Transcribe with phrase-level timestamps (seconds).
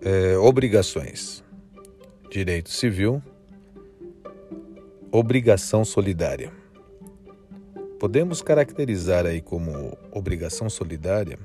[0.00, 1.42] É, obrigações:
[2.30, 3.22] direito civil,
[5.10, 6.52] obrigação solidária.
[7.98, 11.38] Podemos caracterizar aí como obrigação solidária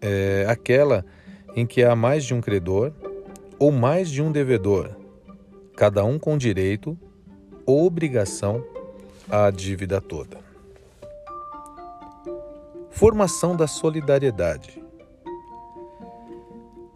[0.00, 1.04] é, aquela
[1.56, 2.92] em que há mais de um credor
[3.58, 4.94] ou mais de um devedor,
[5.74, 6.96] cada um com direito
[7.64, 8.64] ou obrigação
[9.28, 10.38] à dívida toda.
[12.90, 14.83] Formação da solidariedade.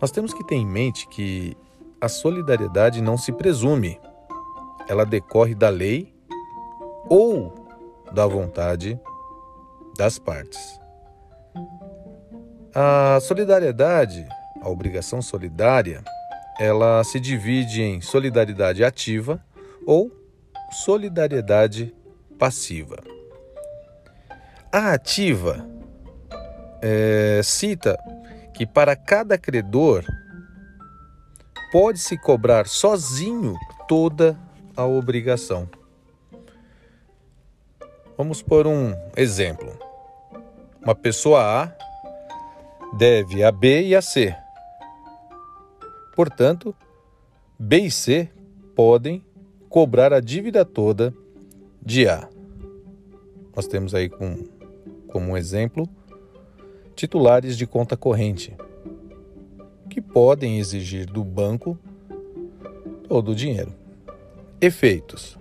[0.01, 1.57] Nós temos que ter em mente que
[2.01, 4.01] a solidariedade não se presume,
[4.88, 6.15] ela decorre da lei
[7.09, 7.52] ou
[8.12, 8.98] da vontade
[9.97, 10.80] das partes.
[12.74, 14.27] A solidariedade,
[14.62, 16.05] a obrigação solidária,
[16.60, 19.43] ela se divide em solidariedade ativa
[19.85, 20.12] ou
[20.71, 21.93] solidariedade
[22.38, 22.99] passiva.
[24.71, 25.66] A ativa
[26.80, 27.99] é, cita
[28.59, 30.04] que para cada credor
[31.70, 33.54] pode-se cobrar sozinho
[33.87, 34.37] toda
[34.76, 35.70] a obrigação.
[38.16, 39.78] Vamos por um exemplo.
[40.82, 41.73] Uma pessoa A
[42.96, 44.34] deve a B e a C.
[46.16, 46.74] Portanto,
[47.56, 48.28] B e C
[48.74, 49.24] podem
[49.68, 51.15] cobrar a dívida toda
[51.80, 52.28] de A.
[53.54, 54.48] Nós temos aí com,
[55.12, 55.88] como um exemplo
[56.99, 58.57] titulares de conta corrente,
[59.88, 61.79] que podem exigir do banco
[63.09, 63.73] todo o dinheiro.
[64.60, 65.38] Efeitos: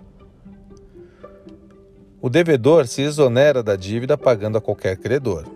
[2.22, 5.46] O devedor se exonera da dívida pagando a qualquer credor.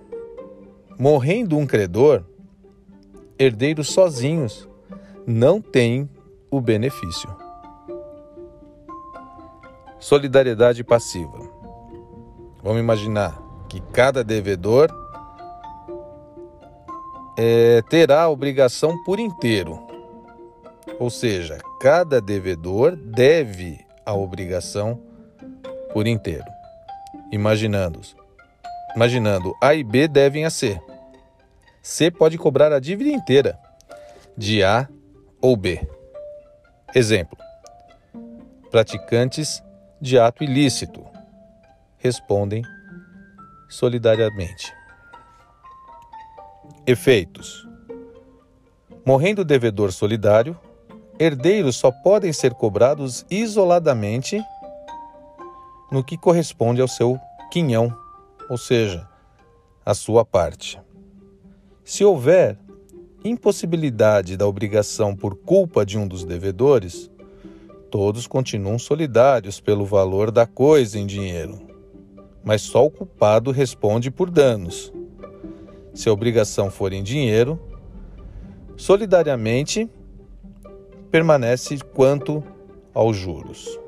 [0.99, 2.25] Morrendo um credor,
[3.39, 4.69] herdeiros sozinhos
[5.25, 6.11] não têm
[6.51, 7.31] o benefício.
[10.01, 11.39] Solidariedade passiva.
[12.61, 15.02] Vamos imaginar que cada devedor
[17.37, 19.87] é, terá a obrigação por inteiro.
[20.99, 25.01] Ou seja, cada devedor deve a obrigação
[25.93, 26.47] por inteiro.
[27.33, 28.01] Imaginando,
[28.95, 30.81] imaginando A e B devem a C.
[31.83, 33.59] C pode cobrar a dívida inteira
[34.37, 34.89] de A
[35.41, 35.81] ou B.
[36.95, 37.39] Exemplo:
[38.71, 39.63] praticantes
[40.01, 41.05] de ato ilícito
[41.99, 42.63] respondem
[43.69, 44.73] solidariamente.
[46.87, 47.69] Efeitos:
[49.05, 50.59] Morrendo o devedor solidário,
[51.19, 54.43] herdeiros só podem ser cobrados isoladamente
[55.91, 57.19] no que corresponde ao seu
[57.51, 57.95] quinhão,
[58.49, 59.09] ou seja,
[59.85, 60.81] a sua parte.
[61.85, 62.59] Se houver
[63.25, 67.11] impossibilidade da obrigação por culpa de um dos devedores,
[67.91, 71.61] todos continuam solidários pelo valor da coisa em dinheiro,
[72.43, 74.93] mas só o culpado responde por danos
[75.95, 77.61] se a obrigação for em dinheiro,
[78.77, 79.89] solidariamente
[81.11, 82.43] permanece quanto
[82.95, 83.79] aos juros.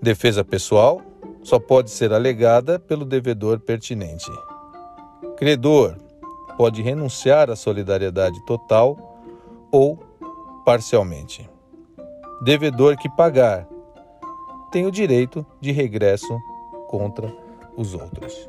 [0.00, 1.00] Defesa pessoal
[1.42, 4.30] só pode ser alegada pelo devedor pertinente.
[5.36, 5.96] Credor
[6.56, 9.18] pode renunciar à solidariedade total
[9.70, 9.98] ou
[10.64, 11.48] parcialmente.
[12.42, 13.66] Devedor que pagar
[14.70, 16.38] tem o direito de regresso
[16.88, 17.32] contra
[17.76, 18.48] os outros.